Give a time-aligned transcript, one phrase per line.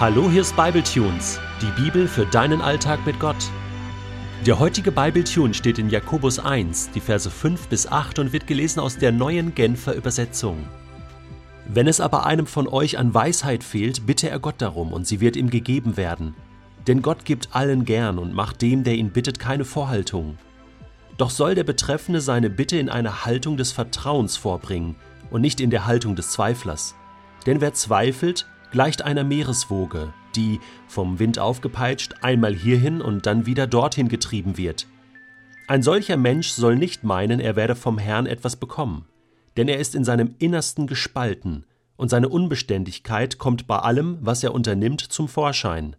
[0.00, 3.50] Hallo, hier ist Bibletunes, die Bibel für deinen Alltag mit Gott.
[4.46, 8.80] Der heutige Bibletune steht in Jakobus 1, die Verse 5 bis 8 und wird gelesen
[8.80, 10.66] aus der neuen Genfer Übersetzung.
[11.66, 15.20] Wenn es aber einem von euch an Weisheit fehlt, bitte er Gott darum, und sie
[15.20, 16.34] wird ihm gegeben werden.
[16.86, 20.38] Denn Gott gibt allen gern und macht dem, der ihn bittet, keine Vorhaltung.
[21.18, 24.96] Doch soll der Betreffende seine Bitte in einer Haltung des Vertrauens vorbringen
[25.30, 26.94] und nicht in der Haltung des Zweiflers.
[27.44, 33.66] Denn wer zweifelt, gleicht einer Meereswoge, die, vom Wind aufgepeitscht, einmal hierhin und dann wieder
[33.66, 34.86] dorthin getrieben wird.
[35.68, 39.06] Ein solcher Mensch soll nicht meinen, er werde vom Herrn etwas bekommen,
[39.56, 41.64] denn er ist in seinem Innersten gespalten,
[41.96, 45.96] und seine Unbeständigkeit kommt bei allem, was er unternimmt, zum Vorschein.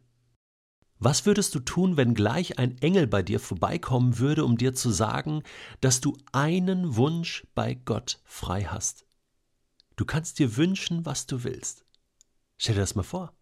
[0.98, 4.90] Was würdest du tun, wenn gleich ein Engel bei dir vorbeikommen würde, um dir zu
[4.90, 5.44] sagen,
[5.80, 9.06] dass du einen Wunsch bei Gott frei hast?
[9.96, 11.86] Du kannst dir wünschen, was du willst.
[12.62, 13.34] Stell dir das mal vor.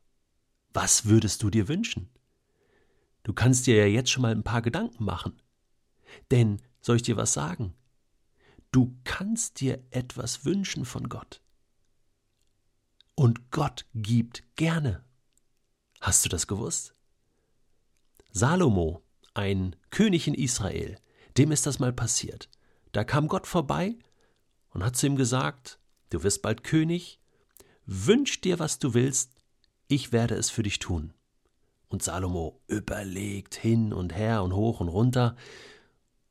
[0.72, 2.10] Was würdest du dir wünschen?
[3.24, 5.42] Du kannst dir ja jetzt schon mal ein paar Gedanken machen.
[6.32, 7.74] Denn, soll ich dir was sagen?
[8.72, 11.42] Du kannst dir etwas wünschen von Gott.
[13.14, 15.04] Und Gott gibt gerne.
[16.00, 16.96] Hast du das gewusst?
[18.32, 20.98] Salomo, ein König in Israel,
[21.38, 22.50] dem ist das mal passiert.
[22.94, 24.00] Da kam Gott vorbei
[24.70, 25.78] und hat zu ihm gesagt,
[26.10, 27.19] du wirst bald König,
[27.92, 29.32] Wünsch dir, was du willst,
[29.88, 31.12] ich werde es für dich tun.
[31.88, 35.36] Und Salomo überlegt hin und her und hoch und runter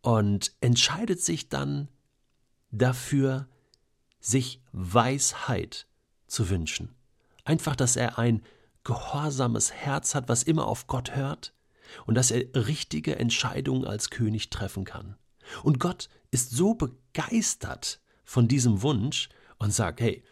[0.00, 1.88] und entscheidet sich dann
[2.70, 3.48] dafür,
[4.20, 5.88] sich Weisheit
[6.28, 6.94] zu wünschen.
[7.44, 8.44] Einfach, dass er ein
[8.84, 11.54] gehorsames Herz hat, was immer auf Gott hört
[12.06, 15.16] und dass er richtige Entscheidungen als König treffen kann.
[15.64, 20.22] Und Gott ist so begeistert von diesem Wunsch und sagt, hey,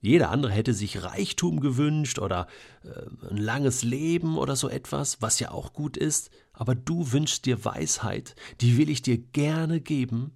[0.00, 2.46] jeder andere hätte sich Reichtum gewünscht oder
[2.82, 7.44] äh, ein langes Leben oder so etwas, was ja auch gut ist, aber du wünschst
[7.46, 10.32] dir Weisheit, die will ich dir gerne geben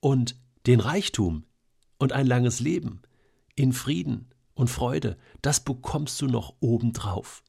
[0.00, 0.36] und
[0.66, 1.44] den Reichtum
[1.98, 3.02] und ein langes Leben
[3.54, 7.42] in Frieden und Freude, das bekommst du noch obendrauf.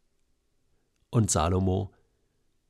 [1.09, 1.93] Und Salomo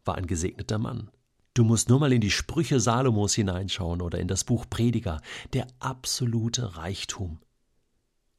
[0.06, 1.10] war ein gesegneter Mann.
[1.54, 5.22] Du musst nur mal in die Sprüche Salomos hineinschauen oder in das Buch Prediger,
[5.54, 7.40] der absolute Reichtum.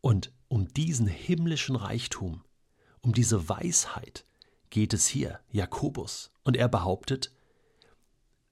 [0.03, 2.43] Und um diesen himmlischen Reichtum,
[3.01, 4.25] um diese Weisheit
[4.71, 6.33] geht es hier, Jakobus.
[6.45, 7.33] Und er behauptet,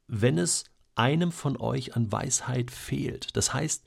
[0.06, 3.84] wenn es einem von euch an Weisheit fehlt, das heißt,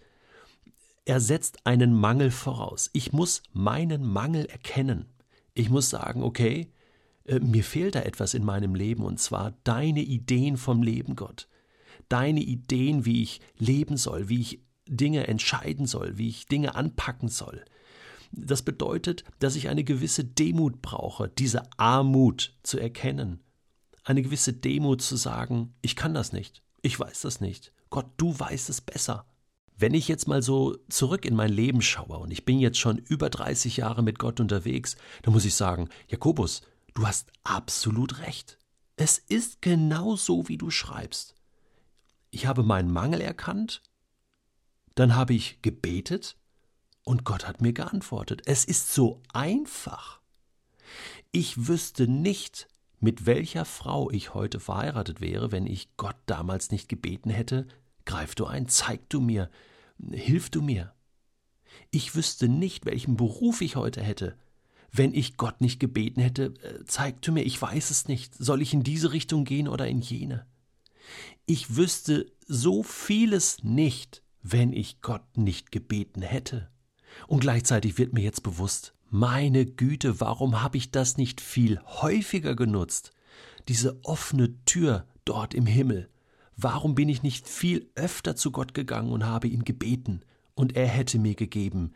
[1.05, 2.89] er setzt einen Mangel voraus.
[2.91, 5.05] Ich muss meinen Mangel erkennen.
[5.53, 6.71] Ich muss sagen, okay,
[7.23, 11.47] äh, mir fehlt da etwas in meinem Leben, und zwar deine Ideen vom Leben, Gott.
[12.09, 17.29] Deine Ideen, wie ich leben soll, wie ich Dinge entscheiden soll, wie ich Dinge anpacken
[17.29, 17.63] soll.
[18.37, 23.43] Das bedeutet, dass ich eine gewisse Demut brauche, diese Armut zu erkennen.
[24.03, 27.73] Eine gewisse Demut zu sagen, ich kann das nicht, ich weiß das nicht.
[27.89, 29.25] Gott, du weißt es besser.
[29.75, 32.97] Wenn ich jetzt mal so zurück in mein Leben schaue und ich bin jetzt schon
[32.97, 36.61] über 30 Jahre mit Gott unterwegs, dann muss ich sagen, Jakobus,
[36.93, 38.57] du hast absolut recht.
[38.95, 41.35] Es ist genau so, wie du schreibst.
[42.31, 43.83] Ich habe meinen Mangel erkannt,
[44.95, 46.37] dann habe ich gebetet
[47.07, 48.41] und Gott hat mir geantwortet.
[48.45, 50.19] Es ist so einfach.
[51.31, 52.67] Ich wüsste nicht,
[52.99, 57.65] mit welcher Frau ich heute verheiratet wäre, wenn ich Gott damals nicht gebeten hätte,
[58.05, 59.49] greif du ein, zeig du mir,
[60.11, 60.93] hilf du mir.
[61.91, 64.37] Ich wüsste nicht, welchen Beruf ich heute hätte,
[64.91, 68.61] wenn ich Gott nicht gebeten hätte, äh, zeig du mir, ich weiß es nicht, soll
[68.61, 70.45] ich in diese Richtung gehen oder in jene.
[71.45, 76.69] Ich wüsste so vieles nicht, wenn ich Gott nicht gebeten hätte.
[77.27, 82.55] Und gleichzeitig wird mir jetzt bewusst, meine Güte, warum habe ich das nicht viel häufiger
[82.55, 83.11] genutzt?
[83.67, 86.09] Diese offene Tür dort im Himmel.
[86.55, 90.21] Warum bin ich nicht viel öfter zu Gott gegangen und habe ihn gebeten,
[90.55, 91.93] und er hätte mir gegeben?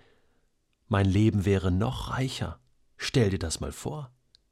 [0.88, 2.60] Mein Leben wäre noch reicher.
[2.96, 4.12] Stell dir das mal vor.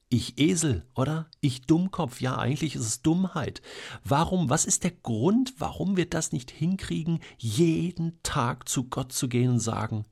[0.10, 1.30] Ich Esel, oder?
[1.40, 2.20] Ich Dummkopf.
[2.20, 3.62] Ja, eigentlich ist es Dummheit.
[4.04, 9.30] Warum, was ist der Grund, warum wir das nicht hinkriegen, jeden Tag zu Gott zu
[9.30, 10.06] gehen und sagen,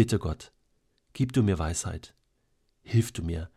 [0.00, 0.50] Bitte Gott,
[1.12, 2.14] gib du mir Weisheit,
[2.80, 3.50] hilf du mir,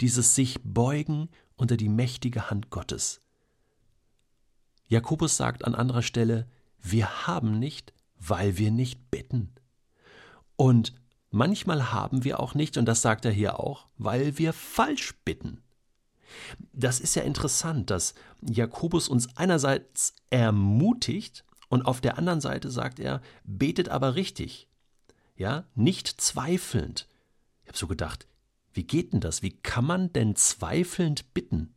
[0.00, 3.20] dieses sich beugen unter die mächtige Hand Gottes.
[4.86, 6.46] Jakobus sagt an anderer Stelle,
[6.80, 9.52] wir haben nicht, weil wir nicht bitten.
[10.54, 10.94] Und
[11.30, 15.64] manchmal haben wir auch nicht, und das sagt er hier auch, weil wir falsch bitten.
[16.72, 23.00] Das ist ja interessant, dass Jakobus uns einerseits ermutigt und auf der anderen Seite sagt
[23.00, 24.68] er, betet aber richtig
[25.38, 27.08] ja, nicht zweifelnd.
[27.62, 28.26] Ich habe so gedacht,
[28.74, 29.42] Wie geht denn das?
[29.42, 31.74] Wie kann man denn zweifelnd bitten?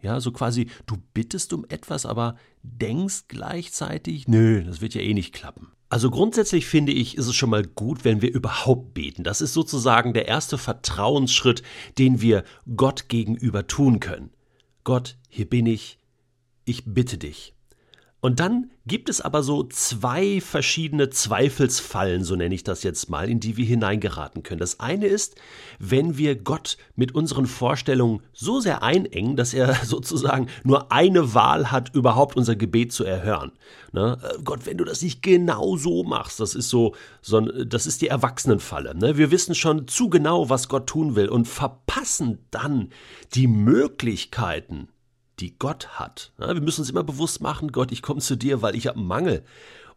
[0.00, 5.14] Ja, so quasi, du bittest um etwas, aber denkst gleichzeitig, nö, das wird ja eh
[5.14, 5.68] nicht klappen.
[5.90, 9.22] Also grundsätzlich finde ich, ist es schon mal gut, wenn wir überhaupt beten.
[9.22, 11.62] Das ist sozusagen der erste Vertrauensschritt,
[11.98, 12.42] den wir
[12.74, 14.30] Gott gegenüber tun können.
[14.82, 15.98] Gott, hier bin ich,
[16.64, 17.54] ich bitte dich.
[18.24, 23.28] Und dann gibt es aber so zwei verschiedene Zweifelsfallen, so nenne ich das jetzt mal,
[23.28, 24.60] in die wir hineingeraten können.
[24.60, 25.34] Das eine ist,
[25.80, 31.72] wenn wir Gott mit unseren Vorstellungen so sehr einengen, dass er sozusagen nur eine Wahl
[31.72, 33.50] hat, überhaupt unser Gebet zu erhören.
[33.90, 34.16] Ne?
[34.22, 38.02] Äh, Gott, wenn du das nicht genau so machst, das ist so, so das ist
[38.02, 38.96] die Erwachsenenfalle.
[38.96, 39.18] Ne?
[39.18, 42.90] Wir wissen schon zu genau, was Gott tun will und verpassen dann
[43.34, 44.86] die Möglichkeiten,
[45.42, 46.32] die Gott hat.
[46.38, 49.08] wir müssen uns immer bewusst machen, Gott, ich komme zu dir, weil ich habe einen
[49.08, 49.44] Mangel.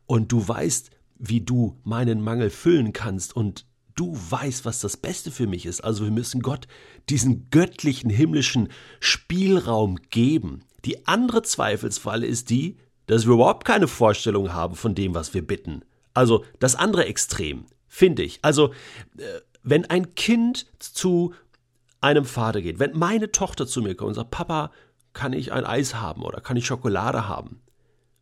[0.07, 3.35] Und du weißt, wie du meinen Mangel füllen kannst.
[3.35, 3.65] Und
[3.95, 5.81] du weißt, was das Beste für mich ist.
[5.81, 6.67] Also wir müssen Gott
[7.09, 8.69] diesen göttlichen, himmlischen
[8.99, 10.63] Spielraum geben.
[10.83, 15.45] Die andere Zweifelsfalle ist die, dass wir überhaupt keine Vorstellung haben von dem, was wir
[15.45, 15.83] bitten.
[16.15, 18.39] Also das andere Extrem, finde ich.
[18.41, 18.73] Also
[19.17, 21.33] äh, wenn ein Kind zu
[22.01, 24.71] einem Vater geht, wenn meine Tochter zu mir kommt und sagt, Papa,
[25.15, 27.61] kann ich ein Eis haben oder kann ich Schokolade haben,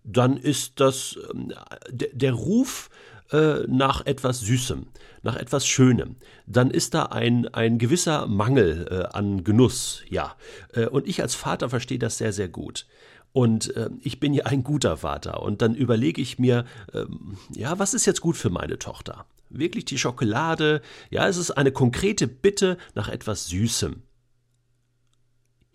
[0.06, 1.54] dann ist das ähm,
[1.92, 2.90] der Ruf
[3.32, 4.88] äh, nach etwas Süßem,
[5.24, 10.36] nach etwas Schönem, dann ist da ein, ein gewisser Mangel äh, an Genuss, ja.
[10.74, 12.86] Äh, und ich als Vater verstehe das sehr, sehr gut.
[13.32, 15.42] Und äh, ich bin ja ein guter Vater.
[15.42, 19.26] Und dann überlege ich mir, ähm, ja, was ist jetzt gut für meine Tochter?
[19.50, 20.82] Wirklich die Schokolade?
[21.10, 24.04] Ja, es ist eine konkrete Bitte nach etwas Süßem.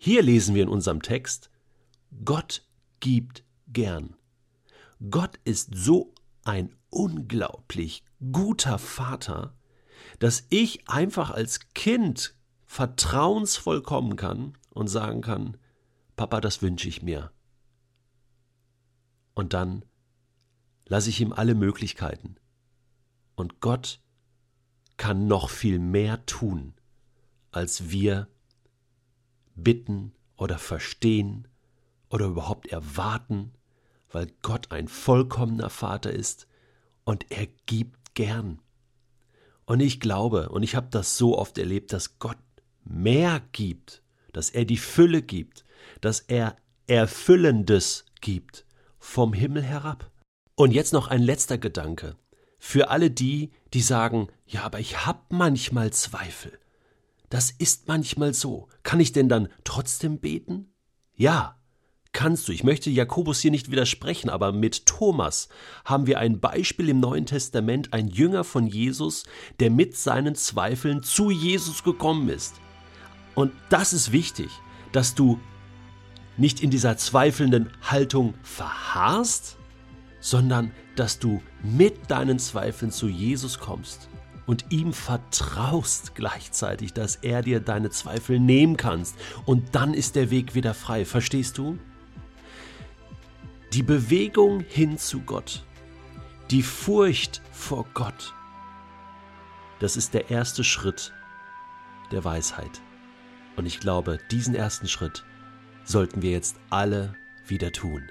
[0.01, 1.51] Hier lesen wir in unserem Text,
[2.23, 2.65] Gott
[3.01, 4.15] gibt gern.
[5.11, 6.15] Gott ist so
[6.45, 9.53] ein unglaublich guter Vater,
[10.19, 12.33] dass ich einfach als Kind
[12.65, 15.57] vertrauensvoll kommen kann und sagen kann,
[16.15, 17.33] Papa, das wünsche ich mir.
[19.33, 19.83] Und dann
[20.85, 22.37] lasse ich ihm alle Möglichkeiten.
[23.35, 24.01] Und Gott
[24.95, 26.73] kann noch viel mehr tun,
[27.51, 28.29] als wir
[29.63, 31.47] bitten oder verstehen
[32.09, 33.53] oder überhaupt erwarten,
[34.11, 36.47] weil Gott ein vollkommener Vater ist
[37.03, 38.59] und er gibt gern.
[39.65, 42.37] Und ich glaube, und ich habe das so oft erlebt, dass Gott
[42.83, 44.01] mehr gibt,
[44.33, 45.65] dass er die Fülle gibt,
[46.01, 46.55] dass er
[46.87, 48.65] Erfüllendes gibt
[48.97, 50.11] vom Himmel herab.
[50.55, 52.15] Und jetzt noch ein letzter Gedanke.
[52.57, 56.59] Für alle die, die sagen, ja, aber ich habe manchmal Zweifel.
[57.29, 58.67] Das ist manchmal so.
[58.83, 60.73] Kann ich denn dann trotzdem beten?
[61.15, 61.59] Ja,
[62.11, 62.51] kannst du.
[62.51, 65.47] Ich möchte Jakobus hier nicht widersprechen, aber mit Thomas
[65.85, 69.25] haben wir ein Beispiel im Neuen Testament, ein Jünger von Jesus,
[69.59, 72.55] der mit seinen Zweifeln zu Jesus gekommen ist.
[73.35, 74.49] Und das ist wichtig,
[74.91, 75.39] dass du
[76.35, 79.57] nicht in dieser zweifelnden Haltung verharrst,
[80.19, 84.09] sondern dass du mit deinen Zweifeln zu Jesus kommst
[84.49, 89.15] und ihm vertraust gleichzeitig, dass er dir deine Zweifel nehmen kannst.
[89.45, 91.05] Und dann ist der Weg wieder frei.
[91.05, 91.77] Verstehst du?
[93.73, 95.63] Die Bewegung hin zu Gott,
[96.49, 98.33] die Furcht vor Gott,
[99.77, 101.13] das ist der erste Schritt
[102.11, 102.81] der Weisheit.
[103.55, 105.25] Und ich glaube, diesen ersten Schritt
[105.83, 107.13] sollten wir jetzt alle
[107.45, 108.09] wieder tun.